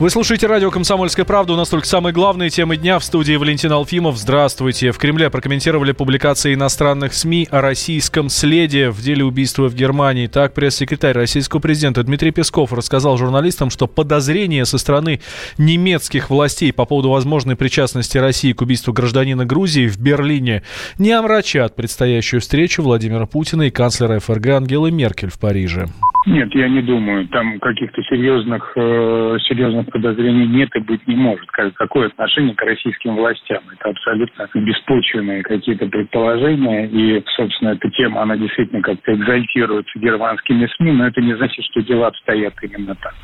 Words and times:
Вы 0.00 0.08
слушаете 0.08 0.46
радио 0.46 0.70
«Комсомольская 0.70 1.26
правда». 1.26 1.52
У 1.52 1.56
нас 1.56 1.68
только 1.68 1.86
самые 1.86 2.14
главные 2.14 2.48
темы 2.48 2.78
дня. 2.78 2.98
В 2.98 3.04
студии 3.04 3.34
Валентин 3.34 3.70
Алфимов. 3.70 4.16
Здравствуйте. 4.16 4.92
В 4.92 4.96
Кремле 4.96 5.28
прокомментировали 5.28 5.92
публикации 5.92 6.54
иностранных 6.54 7.12
СМИ 7.12 7.48
о 7.50 7.60
российском 7.60 8.30
следе 8.30 8.88
в 8.88 9.02
деле 9.02 9.26
убийства 9.26 9.68
в 9.68 9.74
Германии. 9.74 10.26
Так, 10.26 10.54
пресс-секретарь 10.54 11.14
российского 11.14 11.60
президента 11.60 12.02
Дмитрий 12.02 12.30
Песков 12.30 12.72
рассказал 12.72 13.18
журналистам, 13.18 13.68
что 13.68 13.86
подозрения 13.86 14.64
со 14.64 14.78
стороны 14.78 15.20
немецких 15.58 16.30
властей 16.30 16.72
по 16.72 16.86
поводу 16.86 17.10
возможной 17.10 17.56
причастности 17.56 18.16
России 18.16 18.54
к 18.54 18.62
убийству 18.62 18.94
гражданина 18.94 19.44
Грузии 19.44 19.86
в 19.86 19.98
Берлине 19.98 20.62
не 20.96 21.12
омрачат 21.12 21.76
предстоящую 21.76 22.40
встречу 22.40 22.82
Владимира 22.82 23.26
Путина 23.26 23.64
и 23.64 23.70
канцлера 23.70 24.18
ФРГ 24.18 24.46
Ангелы 24.46 24.90
Меркель 24.90 25.28
в 25.28 25.38
Париже. 25.38 25.88
Нет, 26.26 26.54
я 26.54 26.68
не 26.68 26.82
думаю. 26.82 27.26
Там 27.28 27.58
каких-то 27.60 28.02
серьезных, 28.02 28.72
э, 28.76 29.38
серьезных 29.48 29.86
подозрений 29.90 30.46
нет 30.46 30.68
и 30.74 30.80
быть 30.80 31.06
не 31.06 31.16
может. 31.16 31.46
Какое 31.50 32.08
отношение 32.08 32.54
к 32.54 32.62
российским 32.62 33.16
властям? 33.16 33.62
Это 33.72 33.88
абсолютно 33.88 34.48
беспочвенные 34.54 35.42
какие-то 35.42 35.86
предположения. 35.86 36.86
И, 36.88 37.24
собственно, 37.36 37.70
эта 37.70 37.88
тема, 37.90 38.22
она 38.22 38.36
действительно 38.36 38.82
как-то 38.82 39.14
экзальтируется 39.14 39.98
германскими 39.98 40.68
СМИ, 40.76 40.92
но 40.92 41.06
это 41.06 41.22
не 41.22 41.34
значит, 41.36 41.64
что 41.64 41.80
дела 41.82 42.08
обстоят 42.08 42.54
именно 42.62 42.94
так. 42.96 43.14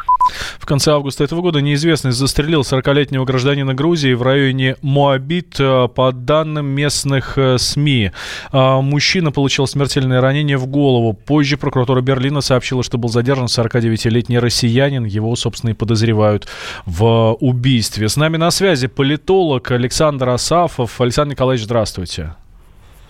В 0.59 0.67
конце 0.67 0.93
августа 0.93 1.23
этого 1.23 1.43
года 1.43 1.61
неизвестный 1.61 2.13
застрелил 2.13 2.63
40-летнего 2.63 3.25
гражданина 3.25 3.75
Грузии 3.75 4.15
в 4.15 4.23
районе 4.23 4.77
Моабит, 4.83 5.61
э, 5.61 5.89
по 5.95 6.13
данным 6.13 6.67
местных 6.67 7.37
э, 7.37 7.59
СМИ. 7.59 8.11
А, 8.53 8.81
мужчина 8.81 9.31
получил 9.31 9.67
смертельное 9.67 10.21
ранение 10.21 10.57
в 10.57 10.67
голову. 10.67 11.13
Позже 11.13 11.57
прокуратура 11.57 12.01
Берлина 12.01 12.41
сообщила, 12.41 12.83
что 12.87 12.97
был 12.97 13.11
задержан 13.11 13.47
49-летний 13.47 14.39
россиянин. 14.39 15.05
Его, 15.05 15.37
собственно, 15.37 15.71
и 15.71 15.75
подозревают 15.75 16.47
в 16.87 17.37
убийстве. 17.41 18.09
С 18.09 18.17
нами 18.17 18.39
на 18.39 18.51
связи 18.51 18.87
политолог 18.87 19.71
Александр 19.71 20.31
Асафов. 20.31 21.01
Александр 21.01 21.33
Николаевич, 21.33 21.65
здравствуйте. 21.65 22.35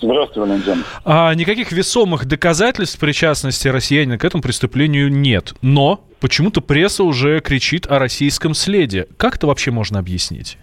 Здравствуйте, 0.00 0.40
Валентин. 0.40 0.84
А, 1.04 1.32
никаких 1.34 1.72
весомых 1.72 2.26
доказательств 2.26 2.98
причастности 2.98 3.68
россиянина 3.68 4.18
к 4.18 4.24
этому 4.24 4.42
преступлению 4.42 5.10
нет. 5.10 5.54
Но 5.62 6.00
почему-то 6.20 6.60
пресса 6.60 7.04
уже 7.04 7.40
кричит 7.40 7.86
о 7.86 7.98
российском 7.98 8.54
следе. 8.54 9.06
Как 9.16 9.36
это 9.36 9.46
вообще 9.46 9.70
можно 9.70 9.98
объяснить? 9.98 10.58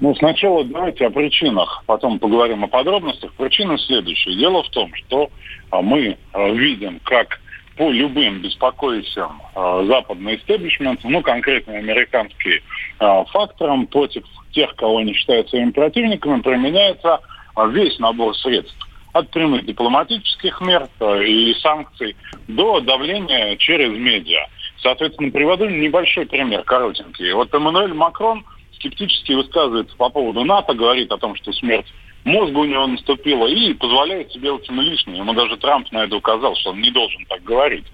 Ну, 0.00 0.14
сначала 0.16 0.64
давайте 0.64 1.06
о 1.06 1.10
причинах, 1.10 1.84
потом 1.86 2.18
поговорим 2.18 2.64
о 2.64 2.66
подробностях. 2.66 3.32
Причина 3.34 3.78
следующая. 3.78 4.34
Дело 4.34 4.64
в 4.64 4.68
том, 4.70 4.92
что 4.94 5.30
а, 5.70 5.80
мы 5.80 6.18
а, 6.32 6.50
видим, 6.50 7.00
как 7.04 7.40
по 7.76 7.90
любым 7.90 8.40
беспокоящим 8.40 9.40
э, 9.54 9.84
западный 9.86 10.36
истеблишмент, 10.36 11.00
ну, 11.04 11.22
конкретно 11.22 11.74
американские 11.74 12.62
э, 13.00 13.24
факторам 13.32 13.86
против 13.86 14.24
тех, 14.52 14.74
кого 14.76 14.98
они 14.98 15.14
считают 15.14 15.48
своими 15.48 15.70
противниками, 15.70 16.40
применяется 16.40 17.20
э, 17.56 17.70
весь 17.70 17.98
набор 17.98 18.36
средств. 18.36 18.76
От 19.12 19.30
прямых 19.30 19.66
дипломатических 19.66 20.60
мер 20.60 20.88
э, 21.00 21.24
и 21.24 21.54
санкций 21.54 22.16
до 22.48 22.80
давления 22.80 23.56
через 23.56 23.90
медиа. 23.90 24.46
Соответственно, 24.78 25.30
приведу 25.30 25.68
небольшой 25.68 26.26
пример, 26.26 26.62
коротенький. 26.64 27.32
Вот 27.32 27.54
Эммануэль 27.54 27.94
Макрон 27.94 28.44
скептически 28.74 29.32
высказывается 29.32 29.96
по 29.96 30.08
поводу 30.10 30.44
НАТО, 30.44 30.74
говорит 30.74 31.12
о 31.12 31.18
том, 31.18 31.36
что 31.36 31.52
смерть 31.52 31.86
мозга 32.24 32.58
у 32.58 32.64
него 32.64 32.86
наступила 32.86 33.46
и 33.46 33.74
позволяет 33.74 34.32
себе 34.32 34.52
очень 34.52 34.74
лишнее. 34.80 35.18
Ему 35.18 35.34
даже 35.34 35.56
Трамп 35.56 35.90
на 35.92 36.04
это 36.04 36.16
указал, 36.16 36.54
что 36.56 36.70
он 36.70 36.80
не 36.80 36.90
должен 36.90 37.24
так 37.26 37.42
говорить. 37.42 37.86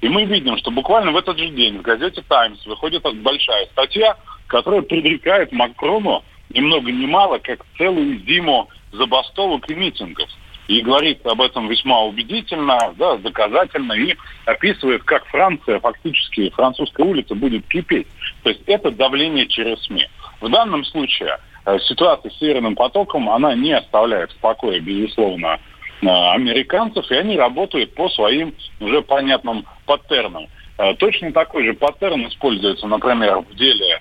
И 0.00 0.08
мы 0.08 0.24
видим, 0.24 0.56
что 0.58 0.70
буквально 0.70 1.12
в 1.12 1.16
этот 1.16 1.38
же 1.38 1.48
день 1.48 1.78
в 1.78 1.82
газете 1.82 2.22
«Таймс» 2.28 2.64
выходит 2.66 3.02
большая 3.22 3.66
статья, 3.66 4.16
которая 4.46 4.82
предрекает 4.82 5.52
Макрону 5.52 6.24
ни 6.50 6.60
много 6.60 6.90
ни 6.90 7.06
мало, 7.06 7.38
как 7.38 7.64
целую 7.76 8.18
зиму 8.26 8.68
забастовок 8.92 9.68
и 9.70 9.74
митингов. 9.74 10.28
И 10.68 10.80
говорит 10.80 11.24
об 11.24 11.40
этом 11.40 11.68
весьма 11.68 12.02
убедительно, 12.02 12.92
да, 12.96 13.16
доказательно, 13.18 13.92
и 13.92 14.16
описывает, 14.46 15.04
как 15.04 15.24
Франция, 15.26 15.78
фактически 15.78 16.50
французская 16.50 17.06
улица 17.06 17.36
будет 17.36 17.66
кипеть. 17.68 18.08
То 18.42 18.50
есть 18.50 18.62
это 18.66 18.90
давление 18.90 19.46
через 19.46 19.80
СМИ. 19.84 20.08
В 20.40 20.48
данном 20.48 20.84
случае 20.84 21.38
ситуация 21.80 22.30
с 22.30 22.38
Северным 22.38 22.74
потоком, 22.76 23.28
она 23.28 23.54
не 23.54 23.72
оставляет 23.72 24.30
в 24.32 24.36
покое, 24.38 24.80
безусловно, 24.80 25.58
э, 26.02 26.06
американцев, 26.06 27.10
и 27.10 27.14
они 27.14 27.36
работают 27.36 27.94
по 27.94 28.08
своим 28.08 28.54
уже 28.80 29.02
понятным 29.02 29.66
паттернам. 29.84 30.46
Э, 30.78 30.94
точно 30.94 31.32
такой 31.32 31.64
же 31.64 31.74
паттерн 31.74 32.28
используется, 32.28 32.86
например, 32.86 33.40
в 33.40 33.54
деле 33.56 34.00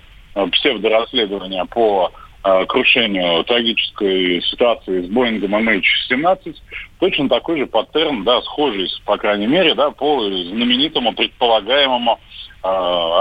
псевдорасследования 0.51 1.63
по 1.65 2.11
крушению 2.67 3.43
трагической 3.45 4.39
ситуации 4.43 5.01
с 5.01 5.09
Боингом 5.09 5.55
MH17. 5.55 6.55
Точно 6.99 7.29
такой 7.29 7.57
же 7.57 7.65
паттерн, 7.65 8.23
да, 8.23 8.41
схожий, 8.41 8.87
по 9.05 9.17
крайней 9.17 9.47
мере, 9.47 9.73
да, 9.73 9.89
по 9.91 10.21
знаменитому 10.21 11.13
предполагаемому 11.13 12.19
э, 12.63 12.67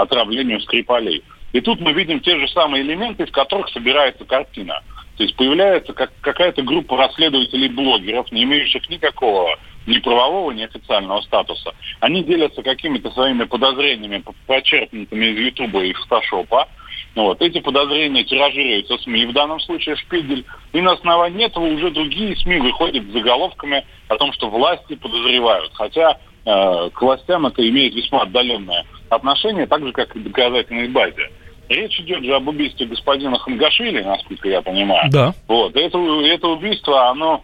отравлению 0.01 0.59
Скрипалей. 0.59 1.23
И 1.55 1.61
тут 1.61 1.79
мы 1.79 1.93
видим 1.93 2.19
те 2.19 2.37
же 2.37 2.49
самые 2.49 2.83
элементы, 2.83 3.23
из 3.23 3.31
которых 3.31 3.69
собирается 3.69 4.25
картина. 4.25 4.83
То 5.15 5.23
есть 5.23 5.37
появляется 5.37 5.93
как, 5.93 6.11
какая-то 6.19 6.63
группа 6.63 6.97
расследователей-блогеров, 6.97 8.29
не 8.33 8.43
имеющих 8.43 8.89
никакого 8.89 9.57
ни 9.87 9.99
правового, 9.99 10.51
ни 10.51 10.63
официального 10.63 11.21
статуса. 11.21 11.73
Они 12.01 12.25
делятся 12.25 12.61
какими-то 12.61 13.09
своими 13.11 13.45
подозрениями, 13.45 14.21
почерпнутыми 14.47 15.27
из 15.27 15.39
Ютуба 15.45 15.85
и 15.85 15.93
Фотошопа. 15.93 16.67
Вот. 17.15 17.41
Эти 17.41 17.61
подозрения 17.61 18.25
тиражируются 18.25 18.97
СМИ, 18.97 19.27
в 19.27 19.31
данном 19.31 19.61
случае 19.61 19.95
Шпигель. 19.95 20.43
И 20.73 20.81
на 20.81 20.91
основании 20.91 21.45
этого 21.45 21.67
уже 21.67 21.89
другие 21.89 22.35
СМИ 22.35 22.59
выходят 22.59 23.05
с 23.05 23.13
заголовками 23.13 23.85
о 24.09 24.17
том, 24.17 24.33
что 24.33 24.49
власти 24.49 24.95
подозревают. 24.95 25.71
Хотя 25.75 26.17
э, 26.45 26.89
к 26.93 27.01
властям 27.01 27.45
это 27.45 27.65
имеет 27.65 27.95
весьма 27.95 28.23
отдаленное 28.23 28.83
отношение, 29.07 29.67
так 29.67 29.85
же, 29.85 29.93
как 29.93 30.13
и 30.17 30.19
к 30.19 30.23
доказательной 30.23 30.89
базе. 30.89 31.29
Речь 31.69 31.99
идет 31.99 32.23
же 32.23 32.35
об 32.35 32.47
убийстве 32.47 32.85
господина 32.85 33.37
Хангашвили, 33.39 34.01
насколько 34.01 34.47
я 34.47 34.61
понимаю. 34.61 35.09
Да. 35.11 35.33
Вот. 35.47 35.75
Это, 35.75 35.97
это 36.25 36.47
убийство, 36.47 37.09
оно, 37.09 37.43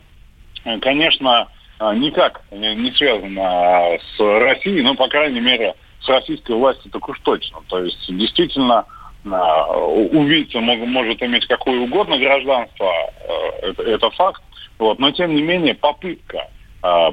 конечно, 0.82 1.48
никак 1.96 2.42
не 2.52 2.92
связано 2.92 3.98
с 4.16 4.20
Россией, 4.20 4.82
но, 4.82 4.96
по 4.96 5.08
крайней 5.08 5.42
мере, 5.42 5.74
с 6.02 6.08
российской 6.10 6.56
властью 6.56 6.92
так 6.92 7.08
уж 7.08 7.20
точно. 7.22 7.60
То 7.68 7.84
есть, 7.84 8.06
действительно, 8.08 8.86
убийца 9.24 10.60
может 10.60 11.22
иметь 11.22 11.46
какое 11.48 11.80
угодно 11.80 12.18
гражданство, 12.18 12.92
э, 13.28 13.70
это, 13.70 13.84
это 13.84 14.10
факт. 14.12 14.42
Вот. 14.80 15.00
Но, 15.00 15.12
тем 15.12 15.36
не 15.36 15.42
менее, 15.44 15.76
попытка 15.76 16.50
э, 16.84 17.12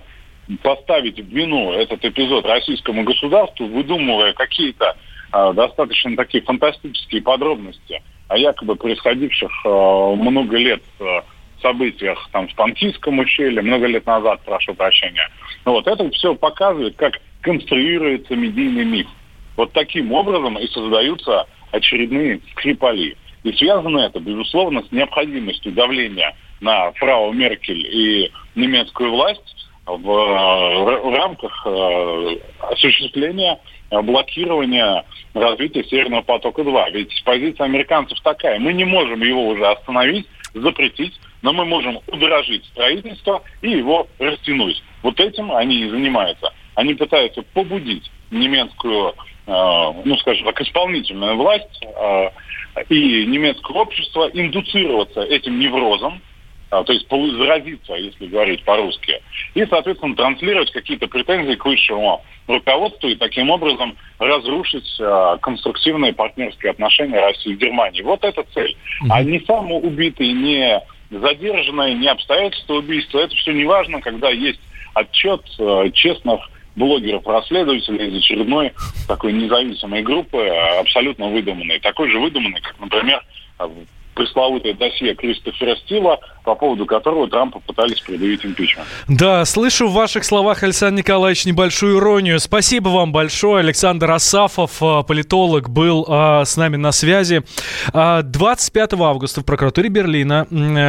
поставить 0.62 1.20
в 1.20 1.28
вину 1.28 1.72
этот 1.72 2.04
эпизод 2.04 2.46
российскому 2.46 3.04
государству, 3.04 3.66
выдумывая 3.66 4.32
какие-то 4.32 4.90
а, 4.90 4.96
достаточно 5.32 6.16
такие 6.16 6.42
фантастические 6.42 7.22
подробности 7.22 8.02
о 8.28 8.36
якобы 8.36 8.76
происходивших 8.76 9.50
а, 9.64 10.14
много 10.14 10.56
лет 10.56 10.82
а, 11.00 11.24
событиях 11.60 12.28
там 12.32 12.46
в 12.48 12.54
Пантийском 12.54 13.18
ущелье, 13.18 13.62
много 13.62 13.86
лет 13.86 14.06
назад, 14.06 14.40
прошу 14.44 14.74
прощения. 14.74 15.28
Ну 15.64 15.72
вот 15.72 15.86
это 15.86 16.08
все 16.10 16.34
показывает, 16.34 16.96
как 16.96 17.20
конструируется 17.40 18.36
медийный 18.36 18.84
миф. 18.84 19.08
Вот 19.56 19.72
таким 19.72 20.12
образом 20.12 20.58
и 20.58 20.66
создаются 20.68 21.46
очередные 21.72 22.40
скрипали. 22.52 23.16
И 23.44 23.52
связано 23.52 23.98
это, 23.98 24.20
безусловно, 24.20 24.82
с 24.82 24.92
необходимостью 24.92 25.72
давления 25.72 26.36
на 26.60 26.92
фрау 26.92 27.32
Меркель 27.32 27.86
и 27.86 28.32
немецкую 28.54 29.12
власть 29.12 29.67
в, 29.88 30.02
в 30.02 31.14
рамках 31.14 31.66
осуществления 32.60 33.58
блокирования 33.90 35.04
развития 35.34 35.84
Северного 35.84 36.22
потока-2. 36.22 36.92
Ведь 36.92 37.22
позиция 37.24 37.64
американцев 37.64 38.20
такая. 38.20 38.58
Мы 38.58 38.72
не 38.74 38.84
можем 38.84 39.22
его 39.22 39.48
уже 39.48 39.66
остановить, 39.66 40.26
запретить, 40.54 41.18
но 41.42 41.52
мы 41.52 41.64
можем 41.64 42.00
удорожить 42.06 42.64
строительство 42.66 43.42
и 43.62 43.70
его 43.70 44.06
растянуть. 44.18 44.82
Вот 45.02 45.18
этим 45.20 45.52
они 45.52 45.80
и 45.80 45.88
занимаются. 45.88 46.52
Они 46.74 46.94
пытаются 46.94 47.42
побудить 47.54 48.10
немецкую, 48.30 49.14
э, 49.46 49.92
ну, 50.04 50.16
скажем 50.18 50.46
так, 50.46 50.60
исполнительную 50.60 51.36
власть 51.36 51.82
э, 51.82 52.30
и 52.88 53.26
немецкое 53.26 53.76
общество 53.76 54.30
индуцироваться 54.32 55.22
этим 55.22 55.58
неврозом, 55.58 56.20
то 56.70 56.92
есть 56.92 57.08
заразиться, 57.08 57.94
если 57.94 58.26
говорить 58.26 58.64
по-русски, 58.64 59.20
и, 59.54 59.64
соответственно, 59.66 60.14
транслировать 60.14 60.70
какие-то 60.70 61.06
претензии 61.06 61.54
к 61.54 61.64
высшему 61.64 62.22
руководству 62.46 63.08
и 63.08 63.14
таким 63.14 63.50
образом 63.50 63.96
разрушить 64.18 64.88
а, 65.00 65.36
конструктивные 65.38 66.12
партнерские 66.12 66.72
отношения 66.72 67.20
России 67.20 67.52
и 67.52 67.56
Германии. 67.56 68.02
Вот 68.02 68.24
эта 68.24 68.42
цель. 68.54 68.76
А 69.10 69.22
не 69.22 69.40
сам 69.40 69.70
убитый, 69.72 70.32
не 70.32 70.80
задержанный, 71.10 71.94
не 71.94 72.08
обстоятельства 72.08 72.74
убийства, 72.74 73.20
это 73.20 73.34
все 73.34 73.52
не 73.52 73.64
важно, 73.64 74.00
когда 74.00 74.30
есть 74.30 74.60
отчет 74.94 75.42
э, 75.58 75.90
честных 75.94 76.40
блогеров-расследователей 76.76 78.08
из 78.08 78.18
очередной 78.18 78.72
такой 79.06 79.32
независимой 79.32 80.02
группы, 80.02 80.46
абсолютно 80.80 81.28
выдуманной. 81.28 81.80
Такой 81.80 82.10
же 82.10 82.18
выдуманной, 82.18 82.60
как, 82.60 82.78
например, 82.78 83.22
пресловутое 84.18 84.74
досье 84.74 85.14
Кристофера 85.14 85.76
Стила, 85.76 86.18
по 86.44 86.56
поводу 86.56 86.86
которого 86.86 87.28
Трампа 87.28 87.60
пытались 87.60 88.00
предъявить 88.00 88.44
импичмент. 88.44 88.88
Да, 89.06 89.44
слышу 89.44 89.86
в 89.86 89.92
ваших 89.92 90.24
словах, 90.24 90.64
Александр 90.64 90.98
Николаевич, 90.98 91.44
небольшую 91.44 91.98
иронию. 91.98 92.40
Спасибо 92.40 92.88
вам 92.88 93.12
большое. 93.12 93.60
Александр 93.60 94.10
Асафов, 94.10 94.82
э, 94.82 95.02
политолог, 95.06 95.70
был 95.70 96.04
а, 96.08 96.44
с 96.44 96.56
нами 96.56 96.76
на 96.76 96.90
связи. 96.90 97.42
А, 97.92 98.22
25 98.22 98.94
августа 98.94 99.42
в 99.42 99.44
прокуратуре 99.44 99.88
Берлина 99.88 100.46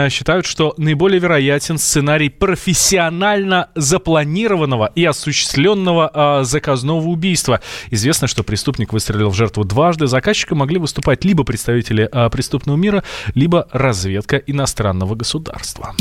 считают, 0.10 0.48
что 0.48 0.74
наиболее 0.78 1.20
вероятен 1.20 1.78
сценарий 1.78 2.30
профессионально 2.30 3.70
запланированного 3.75 4.92
и 4.96 5.06
осуществленного 5.06 6.10
а, 6.12 6.44
заказного 6.44 7.06
убийства. 7.06 7.62
Известно, 7.92 8.28
что 8.28 8.44
преступник 8.44 8.92
выстрелил 8.92 9.30
в 9.30 9.36
жертву 9.36 9.66
дважды. 9.66 10.08
Заказчиком 10.08 10.60
могли 10.60 10.80
выступать 10.80 11.24
либо 11.25 11.44
представители 11.44 12.10
а, 12.12 12.30
преступного 12.30 12.78
мира, 12.78 13.04
либо 13.33 13.68
разведка 13.71 14.38
иностранного 14.38 15.16
государства. 15.16 15.95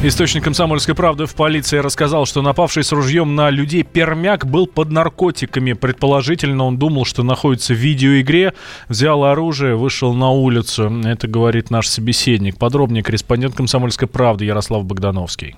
Источник 0.00 0.44
комсомольской 0.44 0.94
правды 0.94 1.26
в 1.26 1.34
полиции 1.34 1.78
рассказал, 1.78 2.24
что 2.24 2.40
напавший 2.40 2.84
с 2.84 2.92
ружьем 2.92 3.34
на 3.34 3.50
людей 3.50 3.82
пермяк 3.82 4.46
был 4.46 4.68
под 4.68 4.92
наркотиками. 4.92 5.72
Предположительно, 5.72 6.64
он 6.66 6.78
думал, 6.78 7.04
что 7.04 7.24
находится 7.24 7.74
в 7.74 7.78
видеоигре, 7.78 8.54
взял 8.88 9.24
оружие, 9.24 9.74
вышел 9.74 10.14
на 10.14 10.30
улицу. 10.30 10.88
Это 11.04 11.26
говорит 11.26 11.70
наш 11.70 11.88
собеседник. 11.88 12.58
Подробнее 12.58 13.02
корреспондент 13.02 13.56
комсомольской 13.56 14.06
правды 14.06 14.44
Ярослав 14.44 14.84
Богдановский. 14.84 15.56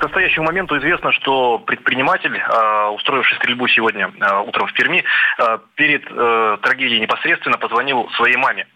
К 0.00 0.04
настоящему 0.04 0.46
моменту 0.46 0.78
известно, 0.78 1.12
что 1.12 1.58
предприниматель, 1.58 2.34
э, 2.34 2.86
устроивший 2.86 3.36
стрельбу 3.36 3.68
сегодня 3.68 4.06
э, 4.08 4.38
утром 4.46 4.66
в 4.66 4.72
Перми, 4.72 5.04
э, 5.36 5.58
перед 5.74 6.04
трагедией 6.62 7.00
непосредственно 7.00 7.58
позвонил 7.58 8.08
своей 8.16 8.36
маме. 8.36 8.66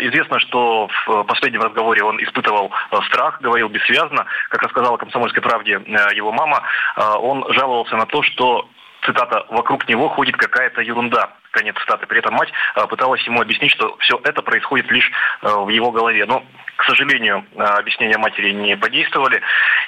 Известно, 0.00 0.38
что 0.40 0.88
в 1.06 1.24
последнем 1.24 1.62
разговоре 1.62 2.02
он 2.02 2.22
испытывал 2.22 2.70
страх, 3.06 3.40
говорил 3.40 3.68
бессвязно. 3.68 4.26
Как 4.50 4.62
рассказала 4.62 4.96
«Комсомольской 4.96 5.42
правде» 5.42 5.80
его 6.14 6.32
мама, 6.32 6.62
он 6.96 7.44
жаловался 7.52 7.96
на 7.96 8.06
то, 8.06 8.22
что 8.22 8.68
цитата, 9.04 9.46
вокруг 9.50 9.88
него 9.88 10.08
ходит 10.08 10.36
какая-то 10.36 10.82
ерунда. 10.82 11.30
Конец 11.50 11.76
цитаты. 11.78 12.06
При 12.06 12.18
этом 12.18 12.34
мать 12.34 12.52
а, 12.74 12.86
пыталась 12.86 13.22
ему 13.26 13.40
объяснить, 13.40 13.72
что 13.72 13.96
все 13.98 14.20
это 14.24 14.40
происходит 14.42 14.90
лишь 14.90 15.10
а, 15.42 15.58
в 15.58 15.68
его 15.68 15.90
голове. 15.90 16.24
Но, 16.26 16.44
к 16.76 16.84
сожалению, 16.84 17.44
а, 17.56 17.78
объяснения 17.78 18.18
матери 18.18 18.52
не 18.52 18.76
подействовали. 18.76 19.40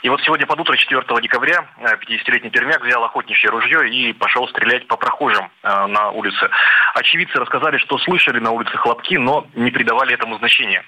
И 0.03 0.09
вот 0.09 0.21
сегодня 0.23 0.47
под 0.47 0.61
утро 0.61 0.77
4 0.77 1.03
декабря 1.23 1.67
50-летний 1.81 2.51
пермяк 2.51 2.85
взял 2.85 3.05
охотничье 3.05 3.51
ружье 3.51 3.89
и 3.89 4.13
пошел 4.13 4.49
стрелять 4.49 4.87
по 4.89 4.97
прохожим 4.97 5.51
на 5.63 6.11
улице. 6.11 6.51
Очевидцы 6.95 7.39
рассказали, 7.39 7.79
что 7.79 7.99
слышали 7.99 8.41
на 8.41 8.51
улице 8.51 8.77
хлопки, 8.77 9.15
но 9.15 9.47
не 9.55 9.71
придавали 9.71 10.15
этому 10.15 10.39
значения. 10.39 10.85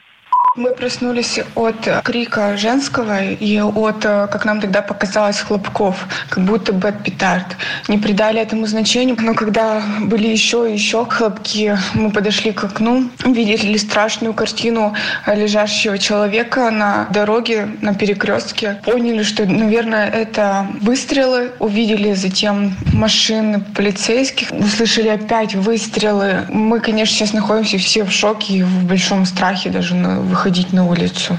Мы 0.56 0.70
проснулись 0.70 1.40
от 1.56 1.88
крика 2.04 2.56
женского 2.56 3.24
и 3.24 3.58
от, 3.58 4.02
как 4.02 4.44
нам 4.44 4.60
тогда 4.60 4.82
показалось, 4.82 5.40
хлопков, 5.40 6.06
как 6.28 6.44
будто 6.44 6.72
бы 6.72 6.88
от 6.88 7.02
петард. 7.02 7.56
Не 7.88 7.98
придали 7.98 8.40
этому 8.40 8.66
значению, 8.66 9.16
но 9.20 9.34
когда 9.34 9.82
были 10.02 10.28
еще 10.28 10.70
и 10.70 10.74
еще 10.74 11.06
хлопки, 11.06 11.76
мы 11.94 12.12
подошли 12.12 12.52
к 12.52 12.62
окну, 12.62 13.10
видели 13.24 13.76
страшную 13.76 14.32
картину 14.32 14.94
лежащего 15.26 15.98
человека 15.98 16.70
на 16.70 17.08
дороге, 17.10 17.70
на 17.80 17.92
перекрестке. 17.92 18.80
Поняли, 18.84 19.24
что, 19.24 19.46
наверное, 19.46 20.08
это 20.08 20.68
выстрелы. 20.80 21.50
Увидели 21.58 22.12
затем 22.12 22.76
машины 22.92 23.60
полицейских. 23.74 24.52
Услышали 24.52 25.08
опять 25.08 25.56
выстрелы. 25.56 26.46
Мы, 26.48 26.78
конечно, 26.78 27.16
сейчас 27.16 27.32
находимся 27.32 27.78
все 27.78 28.04
в 28.04 28.12
шоке 28.12 28.54
и 28.54 28.62
в 28.62 28.84
большом 28.84 29.26
страхе 29.26 29.70
даже 29.70 29.94
выходе 29.94 30.33
выходить 30.34 30.72
на 30.72 30.84
улицу. 30.84 31.38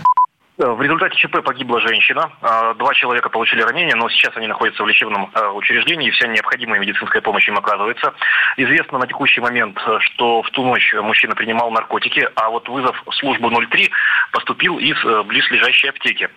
Э, 0.57 0.67
в 0.71 0.81
результате 0.81 1.17
ЧП 1.17 1.43
погибла 1.43 1.81
женщина. 1.81 2.31
Э, 2.41 2.73
два 2.77 2.93
человека 2.93 3.29
получили 3.29 3.61
ранения, 3.61 3.95
но 3.95 4.07
сейчас 4.09 4.31
они 4.37 4.47
находятся 4.47 4.83
в 4.83 4.87
лечебном 4.87 5.29
э, 5.33 5.47
учреждении, 5.49 6.07
и 6.07 6.11
вся 6.11 6.27
необходимая 6.27 6.79
медицинская 6.79 7.21
помощь 7.21 7.47
им 7.49 7.57
оказывается. 7.57 8.13
Известно 8.55 8.97
на 8.99 9.07
текущий 9.07 9.41
момент, 9.41 9.77
что 9.99 10.43
в 10.43 10.49
ту 10.51 10.63
ночь 10.63 10.93
мужчина 10.93 11.35
принимал 11.35 11.71
наркотики, 11.71 12.25
а 12.35 12.49
вот 12.49 12.69
вызов 12.69 12.95
в 13.05 13.13
службу 13.15 13.49
03 13.49 13.91
поступил 14.31 14.77
из 14.79 14.97
близлежащей 15.25 15.89
аптеки. 15.89 16.29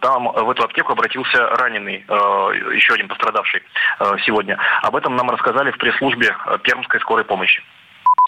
Там 0.00 0.32
в 0.32 0.50
эту 0.50 0.64
аптеку 0.64 0.92
обратился 0.92 1.46
раненый, 1.56 2.04
еще 2.74 2.94
один 2.94 3.08
пострадавший 3.08 3.62
сегодня. 4.24 4.58
Об 4.82 4.96
этом 4.96 5.16
нам 5.16 5.30
рассказали 5.30 5.70
в 5.70 5.78
пресс-службе 5.78 6.36
Пермской 6.62 7.00
скорой 7.00 7.24
помощи. 7.24 7.62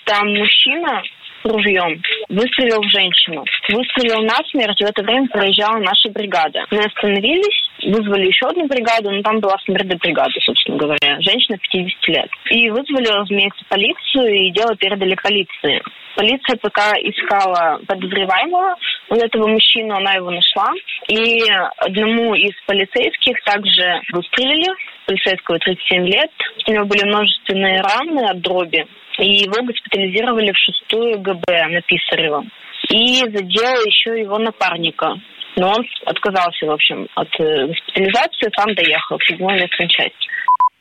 Там 0.05 0.29
мужчина 0.35 1.03
ружьем, 1.47 2.03
выстрелил 2.29 2.81
в 2.81 2.91
женщину. 2.91 3.45
Выстрелил 3.69 4.23
насмерть, 4.23 4.81
в 4.81 4.85
это 4.85 5.03
время 5.03 5.29
проезжала 5.29 5.79
наша 5.79 6.09
бригада. 6.11 6.65
Мы 6.71 6.79
остановились, 6.79 7.69
вызвали 7.83 8.27
еще 8.27 8.47
одну 8.47 8.67
бригаду, 8.67 9.11
но 9.11 9.23
там 9.23 9.41
была 9.41 9.57
смертная 9.65 9.99
бригада, 9.99 10.33
собственно 10.41 10.79
говоря. 10.79 11.21
Женщина 11.21 11.59
50 11.59 12.09
лет. 12.09 12.31
И 12.51 12.71
вызвали, 12.71 13.07
разумеется, 13.09 13.65
полицию, 13.69 14.35
и 14.35 14.51
дело 14.51 14.77
передали 14.77 15.15
полиции. 15.23 15.83
Полиция 16.17 16.57
пока 16.57 16.93
искала 16.93 17.79
подозреваемого, 17.87 18.77
у 19.11 19.15
этого 19.15 19.49
мужчину 19.49 19.97
она 19.97 20.15
его 20.15 20.31
нашла. 20.31 20.73
И 21.09 21.43
одному 21.77 22.35
из 22.35 22.55
полицейских 22.67 23.43
также 23.45 24.01
выстрелили, 24.13 24.73
полицейского 25.07 25.59
37 25.59 26.07
лет. 26.07 26.31
У 26.67 26.73
него 26.73 26.85
были 26.85 27.05
множественные 27.05 27.81
раны 27.81 28.29
от 28.29 28.41
дроби 28.41 28.87
и 29.19 29.45
его 29.45 29.63
госпитализировали 29.63 30.53
в 30.53 30.59
шестую 30.59 31.21
ГБ 31.21 31.69
на 31.69 31.81
Писарева. 31.83 32.45
И 32.91 33.21
задел 33.21 33.81
еще 33.87 34.21
его 34.21 34.39
напарника. 34.39 35.15
Но 35.57 35.71
он 35.71 35.87
отказался, 36.05 36.67
в 36.67 36.71
общем, 36.71 37.09
от 37.15 37.29
э, 37.41 37.67
госпитализации, 37.67 38.51
сам 38.55 38.75
доехал 38.75 39.17
в 39.19 39.25
седьмой 39.25 39.55
медицинской 39.55 39.89
части. 39.89 40.29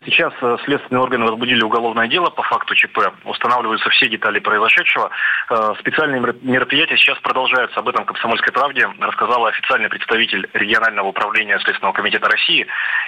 Сейчас 0.05 0.33
э, 0.41 0.57
следственные 0.65 1.01
органы 1.01 1.25
возбудили 1.25 1.63
уголовное 1.63 2.07
дело 2.07 2.29
по 2.29 2.43
факту 2.43 2.75
ЧП. 2.75 3.11
Устанавливаются 3.23 3.89
все 3.89 4.07
детали 4.07 4.39
произошедшего. 4.39 5.09
Э, 5.49 5.73
специальные 5.79 6.21
мероприятия 6.41 6.95
сейчас 6.97 7.17
продолжаются. 7.19 7.79
Об 7.79 7.87
этом 7.87 8.05
«Комсомольской 8.05 8.53
правде» 8.53 8.87
рассказала 8.99 9.49
официальный 9.49 9.89
представитель 9.89 10.47
регионального 10.53 11.07
управления 11.07 11.59
Следственного 11.59 11.93
комитета 11.93 12.29
России 12.29 12.67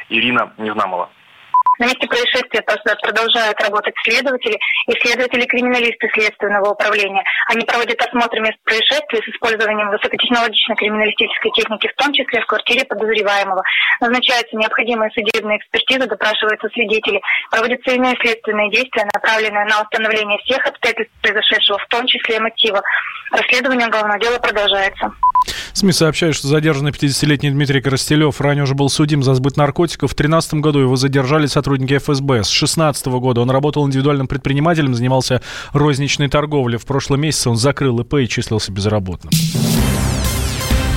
Ирина 0.09 0.53
Незнамова. 0.57 1.09
На 1.79 1.85
месте 1.85 2.07
происшествия 2.07 2.62
продолжают 2.62 3.62
работать 3.62 3.93
следователи 4.03 4.57
и 4.88 4.91
следователи-криминалисты 5.00 6.10
Следственного 6.13 6.72
управления. 6.72 7.24
Они 7.48 7.65
проводят 7.65 8.01
осмотр 8.01 8.39
мест 8.39 8.57
происшествия 8.63 9.22
с 9.22 9.27
использованием 9.29 9.89
высокотехнологичной 9.91 10.75
криминалистической 10.75 11.51
техники, 11.51 11.88
в 11.88 11.96
том 12.01 12.13
числе 12.13 12.41
в 12.41 12.46
квартире 12.48 12.86
подозреваемого. 12.86 13.62
Назначаются 14.01 14.55
необходимые 14.57 15.12
судебные 15.12 15.60
экспертизы, 15.60 16.07
допрашиваются 16.07 16.67
свидетели, 16.69 17.22
проводятся 17.51 17.91
иные 17.91 18.15
следственные 18.22 18.72
действия, 18.72 19.05
направленные 19.13 19.65
на 19.65 19.81
установление 19.81 20.39
всех 20.46 20.65
обстоятельств 20.65 21.13
произошедшего, 21.22 21.77
в 21.77 21.88
том 21.88 22.07
числе 22.07 22.39
мотива. 22.39 22.81
Расследование 23.31 23.88
уголовного 23.88 24.19
дела 24.19 24.39
продолжается. 24.39 25.13
СМИ 25.74 25.91
сообщают, 25.91 26.36
что 26.36 26.48
задержанный 26.48 26.91
50-летний 26.91 27.51
Дмитрий 27.51 27.81
Коростелев 27.81 28.41
ранее 28.41 28.63
уже 28.63 28.74
был 28.74 28.89
судим 28.89 29.22
за 29.22 29.36
сбыт 29.36 29.57
наркотиков. 29.57 30.12
В 30.12 30.15
2013 30.15 30.55
году 30.55 30.79
его 30.79 30.96
задержали 30.96 31.46
сотрудники 31.46 31.66
ФСБ. 31.75 32.43
С 32.43 32.50
2016 32.50 33.07
года 33.07 33.41
он 33.41 33.50
работал 33.50 33.86
индивидуальным 33.88 34.27
предпринимателем, 34.27 34.95
занимался 34.95 35.41
розничной 35.74 36.29
торговлей. 36.29 36.77
В 36.77 36.86
прошлом 36.86 37.21
месяце 37.21 37.50
он 37.50 37.57
закрыл 37.57 38.00
ИП 38.00 38.15
и 38.15 38.27
числился 38.27 38.71
безработным. 38.71 39.31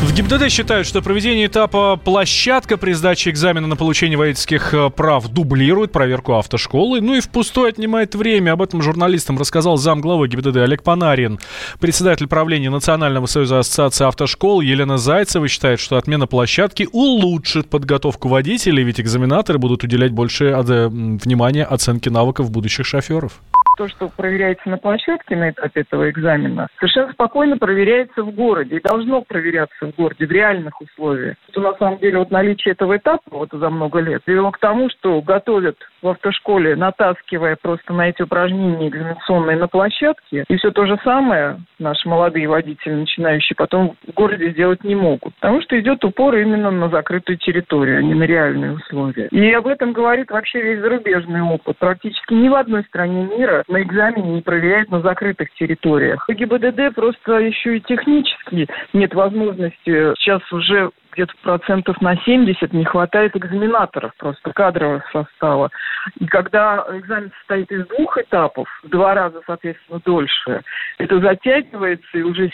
В 0.00 0.14
ГИБДД 0.14 0.48
считают, 0.48 0.86
что 0.86 1.02
проведение 1.02 1.46
этапа 1.46 1.96
площадка 2.02 2.78
при 2.78 2.92
сдаче 2.92 3.28
экзамена 3.28 3.66
на 3.66 3.76
получение 3.76 4.16
водительских 4.16 4.72
э, 4.72 4.88
прав 4.88 5.28
дублирует 5.28 5.92
проверку 5.92 6.36
автошколы, 6.36 7.02
ну 7.02 7.16
и 7.16 7.20
впустую 7.20 7.68
отнимает 7.68 8.14
время. 8.14 8.52
Об 8.52 8.62
этом 8.62 8.80
журналистам 8.80 9.38
рассказал 9.38 9.76
замглавы 9.76 10.26
ГИБДД 10.28 10.56
Олег 10.56 10.82
Панарин. 10.82 11.38
Председатель 11.80 12.28
правления 12.28 12.70
Национального 12.70 13.26
союза 13.26 13.58
ассоциации 13.58 14.06
автошкол 14.06 14.62
Елена 14.62 14.96
Зайцева 14.96 15.46
считает, 15.48 15.78
что 15.78 15.98
отмена 15.98 16.26
площадки 16.26 16.88
улучшит 16.90 17.68
подготовку 17.68 18.28
водителей, 18.28 18.84
ведь 18.84 19.00
экзаменаторы 19.00 19.58
будут 19.58 19.84
уделять 19.84 20.12
больше 20.12 20.46
э, 20.46 20.88
внимания 20.88 21.64
оценке 21.64 22.08
навыков 22.08 22.50
будущих 22.50 22.86
шоферов 22.86 23.42
то, 23.80 23.88
что 23.88 24.10
проверяется 24.14 24.68
на 24.68 24.76
площадке 24.76 25.36
на 25.36 25.48
этапе 25.48 25.80
этого 25.80 26.10
экзамена, 26.10 26.68
совершенно 26.78 27.12
спокойно 27.14 27.56
проверяется 27.56 28.22
в 28.22 28.30
городе 28.30 28.76
и 28.76 28.82
должно 28.82 29.22
проверяться 29.22 29.86
в 29.86 29.96
городе 29.96 30.26
в 30.26 30.30
реальных 30.30 30.78
условиях. 30.82 31.36
Что 31.50 31.62
на 31.62 31.72
самом 31.78 31.98
деле 31.98 32.18
вот 32.18 32.30
наличие 32.30 32.72
этого 32.72 32.98
этапа 32.98 33.22
вот 33.30 33.48
за 33.50 33.70
много 33.70 34.00
лет 34.00 34.22
привело 34.22 34.50
к 34.50 34.58
тому, 34.58 34.90
что 34.90 35.22
готовят 35.22 35.78
в 36.02 36.08
автошколе, 36.08 36.76
натаскивая 36.76 37.56
просто 37.56 37.94
на 37.94 38.10
эти 38.10 38.20
упражнения 38.20 38.88
экзаменационные 38.88 39.56
на 39.56 39.66
площадке. 39.66 40.44
И 40.46 40.56
все 40.56 40.72
то 40.72 40.84
же 40.84 40.98
самое 41.02 41.60
наши 41.78 42.06
молодые 42.06 42.48
водители, 42.48 42.92
начинающие, 42.92 43.56
потом 43.56 43.96
в 44.06 44.12
городе 44.12 44.50
сделать 44.50 44.84
не 44.84 44.94
могут. 44.94 45.34
Потому 45.36 45.62
что 45.62 45.80
идет 45.80 46.04
упор 46.04 46.36
именно 46.36 46.70
на 46.70 46.90
закрытую 46.90 47.38
территорию, 47.38 48.00
а 48.00 48.02
не 48.02 48.12
на 48.12 48.24
реальные 48.24 48.72
условия. 48.72 49.28
И 49.28 49.52
об 49.52 49.66
этом 49.66 49.92
говорит 49.92 50.30
вообще 50.30 50.60
весь 50.60 50.80
зарубежный 50.80 51.40
опыт. 51.40 51.78
Практически 51.78 52.34
ни 52.34 52.50
в 52.50 52.54
одной 52.54 52.84
стране 52.84 53.24
мира 53.24 53.64
на 53.70 53.82
экзамене 53.82 54.34
не 54.34 54.42
проверяют 54.42 54.90
на 54.90 55.00
закрытых 55.00 55.52
территориях. 55.54 56.24
ГИБДД 56.28 56.94
просто 56.94 57.38
еще 57.38 57.76
и 57.76 57.80
технически 57.80 58.68
нет 58.92 59.14
возможности 59.14 60.14
сейчас 60.16 60.40
уже 60.52 60.90
где-то 61.12 61.32
процентов 61.42 62.00
на 62.00 62.16
70 62.16 62.72
не 62.72 62.84
хватает 62.84 63.36
экзаменаторов, 63.36 64.14
просто 64.16 64.52
кадрового 64.52 65.02
состава. 65.12 65.70
И 66.18 66.26
когда 66.26 66.86
экзамен 66.90 67.32
состоит 67.38 67.70
из 67.72 67.86
двух 67.88 68.16
этапов, 68.18 68.68
два 68.84 69.14
раза, 69.14 69.40
соответственно, 69.46 70.00
дольше, 70.04 70.62
это 70.98 71.20
затягивается, 71.20 72.18
и 72.18 72.22
уже 72.22 72.50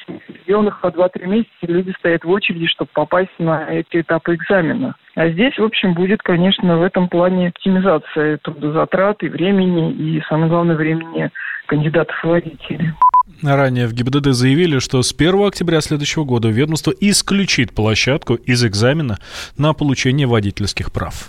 сделанных 0.46 0.80
по 0.80 0.86
2-3 0.86 1.26
месяца 1.26 1.50
люди 1.62 1.92
стоят 1.98 2.24
в 2.24 2.30
очереди, 2.30 2.66
чтобы 2.66 2.90
попасть 2.94 3.38
на 3.38 3.68
эти 3.68 4.00
этапы 4.00 4.36
экзамена. 4.36 4.94
А 5.14 5.28
здесь, 5.28 5.58
в 5.58 5.64
общем, 5.64 5.94
будет, 5.94 6.22
конечно, 6.22 6.78
в 6.78 6.82
этом 6.82 7.08
плане 7.08 7.48
оптимизация 7.48 8.38
трудозатрат 8.38 9.22
и 9.22 9.28
времени, 9.28 9.92
и, 9.92 10.22
самое 10.28 10.48
главное, 10.48 10.76
времени 10.76 11.30
кандидатов 11.66 12.16
в 12.22 12.28
водители. 12.28 12.94
Ранее 13.42 13.88
в 13.88 13.92
ГИБДД 13.92 14.32
заявили, 14.32 14.78
что 14.78 15.02
с 15.02 15.12
1 15.12 15.46
октября 15.46 15.80
следующего 15.80 16.24
года 16.24 16.48
ведомство 16.48 16.92
исключит 17.00 17.74
площадку 17.74 18.34
из 18.34 18.64
экзамена 18.64 19.18
на 19.58 19.72
получение 19.72 20.26
водительских 20.26 20.92
прав. 20.92 21.28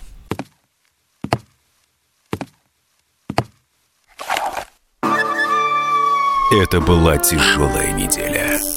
Это 6.50 6.80
была 6.80 7.18
тяжелая 7.18 7.92
неделя. 7.92 8.77